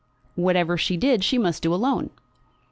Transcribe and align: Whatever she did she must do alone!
Whatever 0.33 0.79
she 0.79 0.97
did 0.97 1.23
she 1.23 1.37
must 1.37 1.61
do 1.61 1.71
alone! 1.71 2.09